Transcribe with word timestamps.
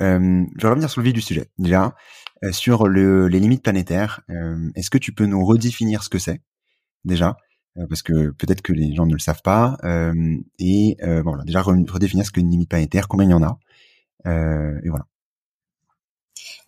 Euh, 0.00 0.44
je 0.56 0.62
vais 0.62 0.68
revenir 0.68 0.90
sur 0.90 1.00
le 1.00 1.06
vif 1.06 1.14
du 1.14 1.20
sujet. 1.20 1.50
Déjà, 1.58 1.94
euh, 2.44 2.52
sur 2.52 2.86
le, 2.86 3.28
les 3.28 3.40
limites 3.40 3.62
planétaires, 3.62 4.20
euh, 4.30 4.70
est-ce 4.76 4.90
que 4.90 4.98
tu 4.98 5.12
peux 5.12 5.26
nous 5.26 5.44
redéfinir 5.44 6.02
ce 6.02 6.08
que 6.08 6.18
c'est 6.18 6.40
déjà 7.04 7.36
parce 7.88 8.02
que 8.02 8.30
peut-être 8.30 8.60
que 8.60 8.72
les 8.72 8.92
gens 8.92 9.06
ne 9.06 9.12
le 9.12 9.20
savent 9.20 9.42
pas 9.42 9.78
et 10.58 10.96
voilà 11.22 11.44
déjà 11.44 11.62
redéfinir 11.62 12.26
ce 12.26 12.32
qu'est 12.32 12.40
une 12.40 12.50
limite 12.50 12.68
planétaire, 12.68 13.06
combien 13.06 13.28
il 13.28 13.30
y 13.30 13.34
en 13.34 13.42
a 13.44 13.56
et 14.24 14.88
voilà. 14.88 15.06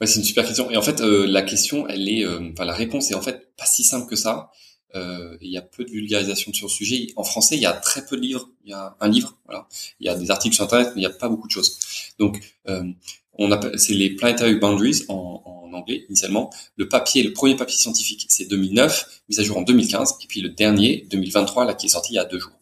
Ouais, 0.00 0.06
c'est 0.06 0.20
une 0.20 0.24
super 0.24 0.46
question. 0.46 0.70
Et 0.70 0.76
en 0.76 0.82
fait, 0.82 1.00
la 1.00 1.42
question, 1.42 1.88
elle 1.88 2.08
est, 2.08 2.24
enfin, 2.52 2.64
la 2.64 2.74
réponse 2.74 3.10
est 3.10 3.16
en 3.16 3.22
fait 3.22 3.52
pas 3.56 3.66
si 3.66 3.82
simple 3.82 4.08
que 4.08 4.14
ça. 4.14 4.52
Euh, 4.94 5.36
il 5.40 5.50
y 5.50 5.56
a 5.56 5.62
peu 5.62 5.84
de 5.84 5.90
vulgarisation 5.90 6.52
sur 6.52 6.66
le 6.66 6.72
sujet. 6.72 7.08
En 7.16 7.24
français, 7.24 7.56
il 7.56 7.62
y 7.62 7.66
a 7.66 7.72
très 7.72 8.04
peu 8.04 8.16
de 8.16 8.22
livres. 8.22 8.48
Il 8.64 8.70
y 8.70 8.74
a 8.74 8.96
un 9.00 9.08
livre, 9.08 9.36
voilà. 9.46 9.68
Il 10.00 10.06
y 10.06 10.08
a 10.08 10.14
des 10.14 10.30
articles 10.30 10.54
sur 10.54 10.64
Internet, 10.64 10.88
mais 10.94 11.02
il 11.02 11.06
n'y 11.06 11.12
a 11.12 11.16
pas 11.16 11.28
beaucoup 11.28 11.46
de 11.46 11.52
choses. 11.52 11.78
Donc, 12.18 12.40
euh, 12.68 12.84
on 13.34 13.52
appelle, 13.52 13.78
c'est 13.78 13.94
les 13.94 14.10
Planetary 14.10 14.56
Boundaries 14.56 15.04
en, 15.08 15.42
en, 15.44 15.72
anglais 15.72 16.04
initialement. 16.08 16.50
Le 16.76 16.88
papier, 16.88 17.22
le 17.22 17.32
premier 17.32 17.56
papier 17.56 17.76
scientifique, 17.76 18.26
c'est 18.28 18.46
2009, 18.46 19.22
mis 19.28 19.38
à 19.38 19.42
jour 19.44 19.56
en 19.56 19.62
2015, 19.62 20.16
et 20.22 20.26
puis 20.26 20.40
le 20.40 20.48
dernier, 20.48 21.06
2023, 21.10 21.64
là 21.64 21.74
qui 21.74 21.86
est 21.86 21.90
sorti 21.90 22.12
il 22.12 22.16
y 22.16 22.18
a 22.18 22.24
deux 22.24 22.40
jours. 22.40 22.52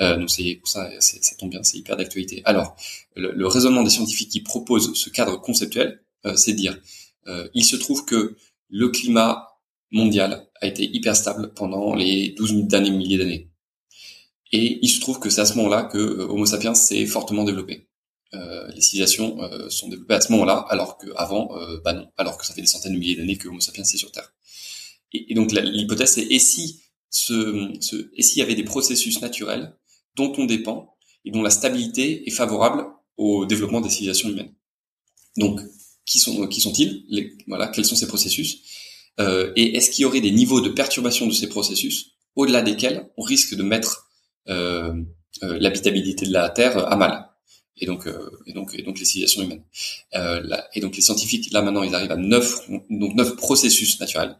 Euh, 0.00 0.16
donc 0.16 0.30
c'est 0.30 0.60
ça, 0.64 0.90
ça 1.00 1.36
tombe 1.36 1.50
bien, 1.50 1.62
c'est 1.62 1.78
hyper 1.78 1.96
d'actualité. 1.96 2.42
Alors, 2.44 2.76
le, 3.16 3.32
le, 3.32 3.46
raisonnement 3.46 3.82
des 3.82 3.90
scientifiques 3.90 4.28
qui 4.28 4.40
proposent 4.40 4.94
ce 4.94 5.10
cadre 5.10 5.40
conceptuel, 5.40 6.00
euh, 6.26 6.36
c'est 6.36 6.52
de 6.52 6.56
dire, 6.56 6.78
euh, 7.26 7.48
il 7.54 7.64
se 7.64 7.76
trouve 7.76 8.04
que 8.04 8.36
le 8.70 8.88
climat 8.88 9.47
mondial 9.90 10.48
a 10.60 10.66
été 10.66 10.84
hyper 10.84 11.16
stable 11.16 11.52
pendant 11.54 11.94
les 11.94 12.30
12 12.30 12.66
derniers 12.66 12.90
milliers 12.90 13.18
d'années. 13.18 13.50
Et 14.52 14.78
il 14.82 14.88
se 14.88 15.00
trouve 15.00 15.18
que 15.18 15.30
c'est 15.30 15.40
à 15.40 15.46
ce 15.46 15.54
moment-là 15.54 15.84
que 15.84 15.98
euh, 15.98 16.28
Homo 16.28 16.46
sapiens 16.46 16.74
s'est 16.74 17.06
fortement 17.06 17.44
développé. 17.44 17.88
Euh, 18.34 18.68
les 18.74 18.80
civilisations 18.80 19.42
euh, 19.42 19.70
sont 19.70 19.88
développées 19.88 20.14
à 20.14 20.20
ce 20.20 20.30
moment-là, 20.32 20.66
alors 20.68 20.98
qu'avant, 20.98 21.56
euh, 21.56 21.80
bah 21.82 21.94
non, 21.94 22.10
alors 22.18 22.36
que 22.36 22.44
ça 22.44 22.52
fait 22.52 22.60
des 22.60 22.66
centaines 22.66 22.92
de 22.92 22.98
milliers 22.98 23.16
d'années 23.16 23.36
que 23.36 23.48
Homo 23.48 23.60
sapiens 23.60 23.84
est 23.84 23.96
sur 23.96 24.12
Terre. 24.12 24.34
Et, 25.14 25.34
donc 25.34 25.52
l'hypothèse 25.52 26.12
c'est 26.12 26.26
et 26.30 26.38
si 26.38 26.82
ce, 27.08 27.72
ce, 27.80 28.10
et 28.14 28.22
s'il 28.22 28.38
y 28.38 28.42
avait 28.42 28.54
des 28.54 28.64
processus 28.64 29.22
naturels 29.22 29.74
dont 30.16 30.30
on 30.36 30.44
dépend 30.44 30.94
et 31.24 31.30
dont 31.30 31.40
la 31.40 31.48
stabilité 31.48 32.28
est 32.28 32.30
favorable 32.30 32.84
au 33.16 33.46
développement 33.46 33.80
des 33.80 33.88
civilisations 33.88 34.28
humaines? 34.28 34.52
Donc 35.38 35.60
qui 36.04 36.18
sont 36.18 36.46
qui 36.48 36.60
sont-ils? 36.60 37.06
Voilà, 37.46 37.68
quels 37.68 37.86
sont 37.86 37.96
ces 37.96 38.08
processus? 38.08 38.62
Euh, 39.20 39.52
Et 39.56 39.76
est-ce 39.76 39.90
qu'il 39.90 40.02
y 40.02 40.04
aurait 40.04 40.20
des 40.20 40.30
niveaux 40.30 40.60
de 40.60 40.68
perturbation 40.68 41.26
de 41.26 41.32
ces 41.32 41.48
processus 41.48 42.12
au-delà 42.36 42.62
desquels 42.62 43.08
on 43.16 43.22
risque 43.22 43.54
de 43.54 43.62
mettre 43.62 44.08
euh, 44.48 44.94
euh, 45.42 45.58
l'habitabilité 45.60 46.24
de 46.26 46.32
la 46.32 46.48
Terre 46.50 46.90
à 46.90 46.96
mal 46.96 47.28
et 47.80 47.86
donc 47.86 48.06
euh, 48.06 48.30
et 48.46 48.52
donc 48.52 48.74
et 48.74 48.82
donc 48.82 48.98
les 48.98 49.04
civilisations 49.04 49.42
humaines. 49.42 49.62
Euh, 50.14 50.40
là, 50.42 50.68
et 50.74 50.80
donc 50.80 50.96
les 50.96 51.02
scientifiques 51.02 51.52
là 51.52 51.62
maintenant 51.62 51.82
ils 51.82 51.94
arrivent 51.94 52.12
à 52.12 52.16
neuf 52.16 52.68
donc 52.68 53.14
neuf 53.14 53.36
processus 53.36 54.00
naturels 54.00 54.36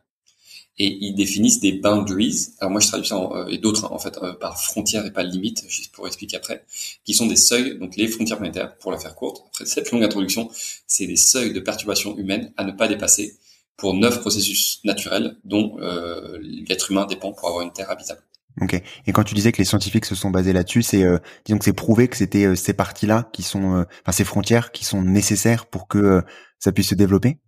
et 0.78 0.96
ils 1.00 1.14
définissent 1.14 1.60
des 1.60 1.72
boundaries. 1.72 2.48
Alors 2.60 2.70
moi 2.70 2.80
je 2.80 2.86
traduis 2.86 3.08
ça 3.08 3.18
et 3.48 3.58
d'autres 3.58 3.92
en 3.92 3.98
fait 3.98 4.18
par 4.40 4.60
frontières 4.62 5.04
et 5.04 5.12
pas 5.12 5.24
limites, 5.24 5.64
juste 5.68 5.92
pour 5.92 6.06
expliquer 6.06 6.36
après, 6.36 6.64
qui 7.04 7.14
sont 7.14 7.26
des 7.26 7.36
seuils 7.36 7.78
donc 7.78 7.96
les 7.96 8.08
frontières 8.08 8.38
planétaires 8.38 8.76
pour 8.78 8.92
la 8.92 8.98
faire 8.98 9.14
courte. 9.14 9.44
Après 9.48 9.66
cette 9.66 9.90
longue 9.90 10.04
introduction, 10.04 10.50
c'est 10.86 11.06
des 11.06 11.16
seuils 11.16 11.52
de 11.52 11.60
perturbation 11.60 12.16
humaine 12.16 12.52
à 12.56 12.64
ne 12.64 12.72
pas 12.72 12.86
dépasser 12.86 13.36
pour 13.78 13.94
neuf 13.94 14.20
processus 14.20 14.80
naturels 14.84 15.36
dont 15.44 15.76
euh, 15.80 16.38
l'être 16.42 16.90
humain 16.90 17.06
dépend 17.06 17.32
pour 17.32 17.48
avoir 17.48 17.62
une 17.62 17.72
terre 17.72 17.90
habitable. 17.90 18.20
Ok. 18.60 18.82
Et 19.06 19.12
quand 19.12 19.22
tu 19.22 19.34
disais 19.34 19.52
que 19.52 19.58
les 19.58 19.64
scientifiques 19.64 20.04
se 20.04 20.14
sont 20.14 20.30
basés 20.30 20.52
là-dessus, 20.52 20.82
c'est 20.82 21.04
euh, 21.04 21.18
disons 21.44 21.58
que 21.58 21.64
c'est 21.64 21.72
prouvé 21.72 22.08
que 22.08 22.16
c'était 22.16 22.44
euh, 22.44 22.56
ces 22.56 22.72
parties-là 22.72 23.30
qui 23.32 23.42
sont, 23.42 23.76
euh, 23.76 23.84
enfin 24.02 24.12
ces 24.12 24.24
frontières 24.24 24.72
qui 24.72 24.84
sont 24.84 25.00
nécessaires 25.00 25.66
pour 25.66 25.86
que 25.86 25.98
euh, 25.98 26.20
ça 26.58 26.72
puisse 26.72 26.88
se 26.88 26.94
développer? 26.96 27.38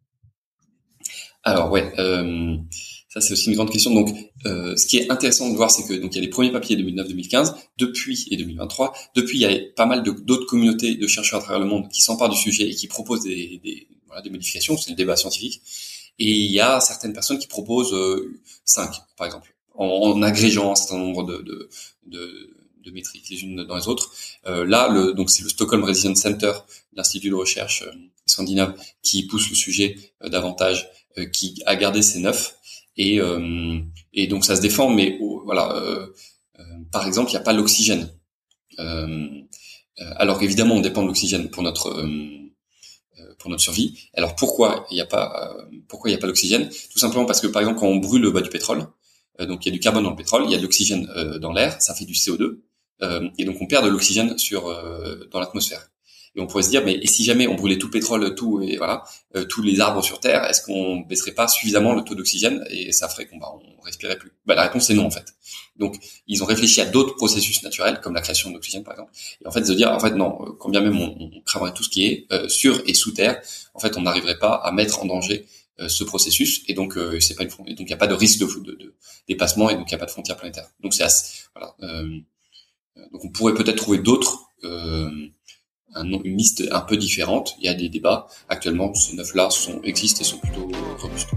Alors 1.43 1.73
ouais, 1.73 1.91
ça 3.09 3.21
c'est 3.21 3.33
aussi 3.33 3.49
une 3.49 3.57
grande 3.57 3.71
question. 3.71 3.95
Donc, 3.95 4.15
ce 4.45 4.87
qui 4.87 4.99
est 4.99 5.11
intéressant 5.11 5.51
de 5.51 5.57
voir, 5.57 5.71
c'est 5.71 5.85
que 5.85 5.95
donc 5.95 6.15
il 6.15 6.17
y 6.17 6.19
a 6.19 6.23
les 6.23 6.29
premiers 6.29 6.53
papiers 6.53 6.77
2009-2015, 6.77 7.55
depuis 7.79 8.29
et 8.31 8.37
2023. 8.37 8.93
Depuis, 9.17 9.39
il 9.39 9.41
y 9.41 9.47
a 9.47 9.59
pas 9.75 9.87
mal 9.87 10.03
d'autres 10.03 10.45
communautés 10.45 10.97
de 10.97 11.07
chercheurs 11.07 11.41
à 11.41 11.43
travers 11.43 11.61
le 11.61 11.67
monde 11.67 11.89
qui 11.89 12.03
s'emparent 12.03 12.29
du 12.29 12.37
sujet 12.37 12.69
et 12.69 12.75
qui 12.75 12.89
proposent 12.89 13.25
des, 13.25 13.59
des, 13.65 13.89
voilà, 14.07 14.21
des 14.21 14.29
modifications. 14.29 14.77
C'est 14.77 14.91
le 14.91 14.97
débat 14.97 15.17
scientifique. 15.17 15.63
Et 16.19 16.31
il 16.31 16.51
y 16.51 16.61
a 16.61 16.81
certaines 16.81 17.13
personnes 17.13 17.39
qui 17.39 17.47
proposent 17.47 17.95
cinq, 18.65 19.01
par 19.17 19.27
exemple 19.27 19.55
en, 19.81 19.87
en, 19.87 20.23
agrégeant 20.23 20.73
un 20.73 20.75
certain 20.75 20.99
nombre 20.99 21.25
de, 21.25 21.39
de, 21.39 21.69
de, 22.07 22.57
de, 22.85 22.91
métriques 22.91 23.29
les 23.31 23.43
unes 23.43 23.65
dans 23.65 23.77
les 23.77 23.89
autres. 23.89 24.13
Euh, 24.47 24.65
là, 24.65 24.89
le, 24.89 25.15
donc 25.15 25.31
c'est 25.31 25.43
le 25.43 25.49
Stockholm 25.49 25.83
Resilience 25.85 26.21
Center, 26.21 26.53
l'institut 26.93 27.31
de 27.31 27.35
recherche 27.35 27.83
euh, 27.83 27.93
scandinave, 28.27 28.75
qui 29.03 29.27
pousse 29.27 29.49
le 29.49 29.57
sujet 29.57 29.97
euh, 30.23 30.29
davantage, 30.29 30.89
euh, 31.19 31.27
qui 31.27 31.63
a 31.67 31.77
gardé 31.77 32.03
ces 32.03 32.21
neuf. 32.21 32.57
Et, 32.97 33.21
euh, 33.21 33.81
et 34.13 34.27
donc 34.27 34.45
ça 34.45 34.57
se 34.57 34.61
défend, 34.61 34.91
mais 34.91 35.19
voilà. 35.45 35.75
par 36.93 37.07
exemple, 37.07 37.31
il 37.31 37.35
n'y 37.35 37.39
a 37.39 37.43
pas 37.43 37.55
l'oxygène. 37.55 38.11
alors 39.97 40.43
évidemment, 40.43 40.75
on 40.75 40.81
dépend 40.81 41.03
de 41.03 41.07
l'oxygène 41.07 41.49
pour 41.49 41.63
notre 41.63 42.05
pour 43.39 43.51
notre 43.51 43.63
survie. 43.63 43.99
Alors 44.15 44.37
pourquoi 44.37 44.87
il 44.91 44.95
n'y 44.95 45.01
a 45.01 45.07
pas 45.07 45.57
pourquoi 45.89 46.11
il 46.11 46.13
n'y 46.13 46.19
a 46.19 46.21
pas 46.21 46.27
l'oxygène? 46.27 46.69
Tout 46.93 46.99
simplement 46.99 47.25
parce 47.25 47.41
que 47.41 47.47
par 47.47 47.63
exemple 47.63 47.79
quand 47.81 47.89
on 47.89 47.97
brûle 47.97 48.23
le 48.23 48.31
bas 48.31 48.41
du 48.41 48.51
pétrole, 48.51 48.87
euh, 49.41 49.47
donc 49.47 49.65
il 49.65 49.69
y 49.69 49.73
a 49.73 49.73
du 49.73 49.81
carbone 49.81 50.05
dans 50.05 50.11
le 50.11 50.17
pétrole, 50.17 50.45
il 50.45 50.51
y 50.51 50.55
a 50.55 50.59
de 50.59 50.63
l'oxygène 50.63 51.09
euh, 51.17 51.39
dans 51.39 51.53
l'air, 51.53 51.81
ça 51.81 51.95
fait 51.95 52.05
du 52.05 52.15
CO2, 52.15 52.59
euh, 53.03 53.29
et 53.39 53.45
donc 53.45 53.57
on 53.61 53.67
perd 53.67 53.85
de 53.85 53.91
l'oxygène 53.91 54.37
sur 54.39 54.65
dans 55.31 55.41
l'atmosphère. 55.41 55.91
Et 56.37 56.41
on 56.41 56.47
pourrait 56.47 56.63
se 56.63 56.71
dire, 56.71 56.85
mais 56.85 56.95
et 56.95 57.07
si 57.09 57.25
jamais 57.25 57.49
on 57.49 57.57
brûlait 57.57 57.77
tout 57.77 57.89
le 57.89 57.93
pétrole, 57.93 58.37
tout 58.37 58.63
et 58.63 58.77
voilà, 58.77 59.03
tous 59.49 59.63
les 59.63 59.81
arbres 59.81 60.03
sur 60.05 60.21
Terre, 60.21 60.45
est-ce 60.45 60.63
qu'on 60.63 61.01
baisserait 61.01 61.33
pas 61.33 61.49
suffisamment 61.49 61.93
le 61.93 62.03
taux 62.03 62.15
d'oxygène? 62.15 62.65
Et 62.71 62.93
ça 62.93 63.09
ferait 63.09 63.27
qu'on 63.27 63.39
bah, 63.39 63.53
on 63.81 63.85
respirait 63.85 64.19
plus 64.19 64.33
bah, 64.47 64.55
La 64.55 64.63
réponse 64.63 64.91
est 64.91 64.95
non 64.95 65.07
en 65.07 65.11
fait. 65.11 65.35
Donc 65.77 65.97
ils 66.27 66.43
ont 66.43 66.47
réfléchi 66.47 66.81
à 66.81 66.87
d'autres 66.87 67.17
processus 67.17 67.63
naturels 67.63 68.01
comme 68.01 68.15
la 68.15 68.21
création 68.21 68.51
d'oxygène 68.51 68.85
par 68.85 68.95
exemple. 68.95 69.13
Et 69.43 69.47
en 69.47 69.51
fait, 69.51 69.65
se 69.65 69.73
dire, 69.73 69.91
en 69.91 70.01
fait 70.01 70.15
non, 70.15 70.33
quand 70.59 70.69
bien 70.69 70.81
même 70.81 70.99
on, 70.99 71.31
on 71.33 71.71
tout 71.71 71.83
ce 71.83 71.89
qui 71.89 72.07
est 72.07 72.49
sur 72.49 72.83
et 72.87 72.95
sous 72.95 73.13
terre, 73.13 73.41
en 73.75 73.81
fait 73.81 73.97
on 73.97 74.03
n'arriverait 74.03 74.39
pas 74.39 74.55
à 74.55 74.73
mettre 74.73 75.03
en 75.03 75.07
danger 75.07 75.47
euh, 75.81 75.89
ce 75.89 76.05
processus 76.05 76.63
et 76.69 76.75
donc 76.75 76.99
euh, 76.99 77.21
c'est 77.21 77.35
pas 77.35 77.43
une 77.43 77.49
donc 77.49 77.81
il 77.81 77.87
n'y 77.87 77.93
a 77.95 77.97
pas 77.97 78.07
de 78.07 78.15
risque 78.15 78.41
de, 78.41 78.95
dépassement 79.29 79.71
et 79.71 79.77
donc 79.77 79.91
il 79.91 79.95
n'y 79.95 79.95
a 79.95 79.99
pas 79.99 80.05
de 80.05 80.11
frontière 80.11 80.37
planétaire. 80.37 80.69
Donc 80.81 80.95
voilà. 81.55 81.75
Euh, 81.83 82.19
donc 83.13 83.25
on 83.25 83.31
pourrait 83.31 83.55
peut-être 83.55 83.77
trouver 83.77 83.99
d'autres 83.99 84.47
une 84.63 86.37
liste 86.37 86.65
un 86.71 86.81
peu 86.81 86.99
différente. 86.99 87.55
Il 87.59 87.65
y 87.65 87.69
a 87.69 87.75
des 87.75 87.89
débats 87.89 88.29
actuellement. 88.49 88.93
Ces 88.93 89.17
neuf 89.17 89.35
là 89.35 89.49
sont 89.49 89.81
existent 89.83 90.21
et 90.21 90.25
sont 90.25 90.39
plutôt 90.39 90.71
robustes. 90.99 91.31